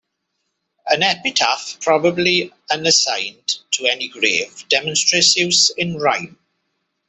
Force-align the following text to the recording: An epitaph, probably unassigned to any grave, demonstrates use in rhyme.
An 0.87 1.03
epitaph, 1.03 1.77
probably 1.79 2.51
unassigned 2.71 3.59
to 3.69 3.85
any 3.85 4.07
grave, 4.07 4.67
demonstrates 4.67 5.35
use 5.35 5.69
in 5.77 5.99
rhyme. 5.99 6.39